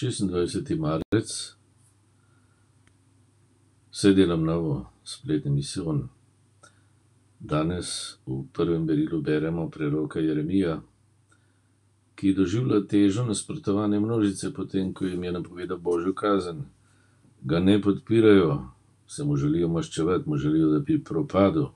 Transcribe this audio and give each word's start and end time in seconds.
26. 0.00 0.78
marec, 0.78 1.54
vse 3.90 4.12
delam 4.12 4.44
novo 4.44 4.86
spletno 5.04 5.52
misijo. 5.52 6.08
Danes 7.40 8.16
v 8.26 8.44
prvem 8.52 8.86
berilu 8.86 9.20
beremo 9.20 9.68
preroka 9.70 10.20
Jeremija, 10.20 10.80
ki 12.14 12.32
doživlja 12.34 12.80
težo 12.88 13.26
nasprotovanja 13.28 14.00
množice, 14.00 14.54
potem 14.54 14.94
ko 14.94 15.04
jim 15.04 15.24
je 15.24 15.32
napovedal 15.32 15.78
božjo 15.78 16.14
kazen. 16.14 16.64
Ga 17.42 17.60
ne 17.60 17.76
podpirajo, 17.82 18.72
se 19.06 19.24
mu 19.24 19.36
želijo 19.36 19.68
maščevati, 19.68 20.28
mu 20.28 20.36
želijo, 20.36 20.70
da 20.70 20.78
bi 20.78 21.04
propadel. 21.04 21.66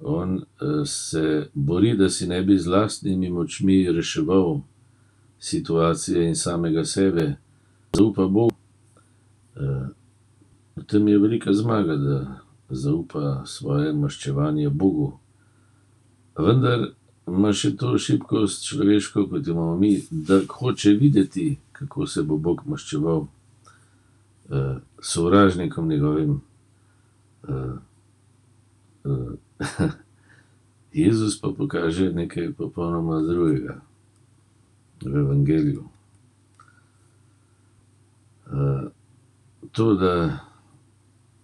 On 0.00 0.42
se 0.84 1.50
bori, 1.54 1.96
da 1.96 2.10
si 2.10 2.26
ne 2.26 2.42
bi 2.42 2.58
z 2.58 2.66
lastnimi 2.66 3.30
močmi 3.30 3.92
reševal 3.92 4.60
situacije 5.38 6.28
in 6.28 6.36
samega 6.36 6.84
sebe, 6.84 7.36
zaupa 7.92 8.26
Bogu. 8.26 8.54
V 10.76 10.84
tem 10.86 11.08
je 11.08 11.18
velika 11.18 11.52
zmaga, 11.52 11.96
da 11.96 12.40
zaupa 12.70 13.42
svoje 13.46 13.92
maščevanje 13.92 14.70
Bogu. 14.70 15.18
Vendar 16.38 16.88
ima 17.26 17.52
še 17.52 17.76
to 17.76 17.98
šibkost 17.98 18.66
človeško, 18.68 19.26
kot 19.30 19.46
jo 19.46 19.52
imamo 19.54 19.76
mi, 19.76 20.02
da 20.10 20.40
hoče 20.48 20.90
videti, 21.00 21.56
kako 21.72 22.06
se 22.06 22.22
bo 22.22 22.36
Bog 22.36 22.62
maščeval 22.66 23.26
sovražnikom 25.02 25.88
njegovim. 25.88 26.40
Jezus 30.92 31.40
pa 31.40 31.48
pokaže 31.56 32.12
nekaj 32.12 32.52
popolnoma 32.52 33.20
drugega 33.20 33.80
v 35.04 35.16
evangeliju. 35.16 35.84
To, 39.72 39.94
da 39.94 40.38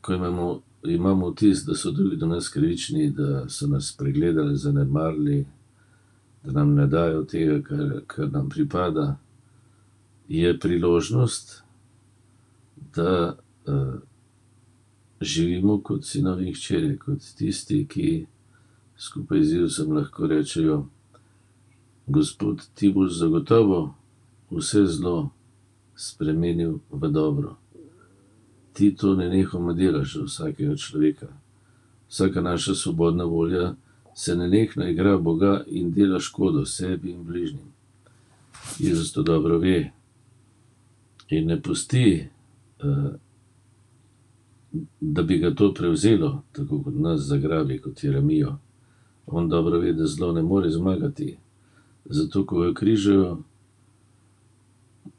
ko 0.00 0.14
imamo, 0.14 0.60
imamo 0.84 1.30
vtis, 1.30 1.64
da 1.64 1.74
so 1.74 1.90
drugi 1.90 2.16
do 2.16 2.26
nas 2.26 2.48
krivični, 2.48 3.10
da 3.10 3.48
so 3.48 3.66
nas 3.66 3.92
spregledali, 3.94 4.56
zanemarili, 4.56 5.46
da 6.44 6.52
nam 6.52 6.74
ne 6.74 6.86
dajo 6.86 7.24
tega, 7.24 7.62
kar, 7.62 8.00
kar 8.06 8.32
nam 8.32 8.48
pripada, 8.48 9.16
je 10.28 10.58
priložnost, 10.58 11.62
da 12.94 13.36
živimo 15.20 15.80
kot 15.82 16.04
sinovi 16.04 16.46
in 16.48 16.54
hčere, 16.54 16.96
kot 16.98 17.18
tisti, 17.36 17.86
ki 17.88 18.26
skupaj 18.98 19.42
z 19.42 19.52
Jezusom 19.52 19.96
lahko 19.96 20.26
rečejo: 20.26 20.86
"Gospod, 22.06 22.62
ti 22.74 22.92
boš 22.92 23.18
zagotovo 23.18 23.94
vse 24.50 24.86
zlo 24.86 25.30
spremenil 25.96 26.78
v 26.90 27.08
dobro." 27.08 27.56
Ti 28.72 28.94
to 28.94 29.14
nenehoma 29.14 29.72
delaš 29.72 30.14
za 30.14 30.24
vsakega 30.24 30.76
človeka. 30.76 31.26
Vsaka 32.08 32.40
naša 32.40 32.74
svobodna 32.74 33.24
volja 33.24 33.74
se 34.14 34.36
nenehno 34.36 34.88
igra 34.88 35.18
Boga 35.18 35.64
in 35.66 35.92
dela 35.92 36.20
škodo 36.20 36.64
sebi 36.64 37.10
in 37.10 37.24
bližnjim. 37.24 37.72
Jezus 38.78 39.12
to 39.12 39.22
dobro 39.22 39.58
ve 39.58 39.90
in 41.28 41.46
ne 41.46 41.62
pusti, 41.62 42.28
da 45.00 45.22
bi 45.22 45.38
ga 45.38 45.54
to 45.54 45.74
prevzelo, 45.74 46.42
tako 46.52 46.82
kot 46.82 46.94
nas 46.94 47.20
zagrabi, 47.20 47.78
kot 47.78 48.04
Jeremijo. 48.04 48.58
On 49.26 49.48
dobro 49.48 49.78
ve, 49.78 49.92
da 49.92 50.06
zlo 50.06 50.32
ne 50.32 50.42
more 50.42 50.70
zmagati, 50.70 51.36
zato 52.08 52.46
ko 52.46 52.60
ga 52.60 52.74
križajo, 52.74 53.42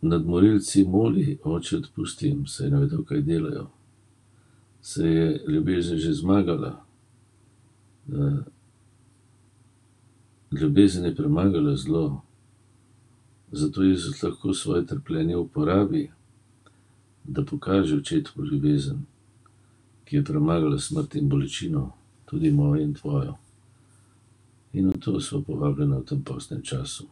nad 0.00 0.26
morilci 0.26 0.84
moli: 0.84 1.38
"Oče, 1.44 1.76
odpusti 1.76 2.26
jim, 2.26 2.46
saj 2.46 2.70
ne 2.70 2.80
vedo, 2.80 3.02
kaj 3.04 3.22
delajo." 3.22 3.68
Saj 4.80 5.10
je 5.16 5.44
ljubezen 5.48 5.98
že 5.98 6.12
zmagala. 6.12 6.84
Ljubezen 10.50 11.04
je 11.04 11.14
premagala 11.14 11.76
zlo. 11.76 12.22
Zato 13.52 13.82
Jezus 13.82 14.22
lahko 14.22 14.54
svoje 14.54 14.86
trpljenje 14.86 15.36
uporabi, 15.36 16.10
da 17.24 17.44
pokaže 17.44 17.96
očetovo 17.96 18.46
ljubezen, 18.46 18.98
ki 20.04 20.16
je 20.16 20.24
premagala 20.24 20.78
smrt 20.78 21.14
in 21.14 21.28
bolečino, 21.28 21.92
tudi 22.24 22.50
mojo 22.50 22.82
in 22.82 22.94
tvojo. 22.94 23.34
In 24.72 24.92
v 24.92 24.98
to 25.00 25.16
sva 25.20 25.40
povabljena 25.40 26.02
v 26.02 26.08
tem 26.08 26.20
postnem 26.22 26.60
času. 26.62 27.08